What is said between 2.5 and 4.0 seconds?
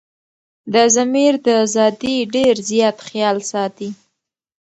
زيات خيال ساتي